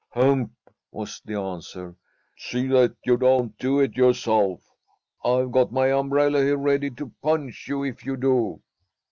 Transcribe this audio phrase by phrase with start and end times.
[0.13, 0.51] "Hump!"
[0.91, 1.95] was the answer.
[2.35, 4.63] "See that you don't do it yourself.
[5.23, 8.63] I've got my umbrella here ready to punch you if you do."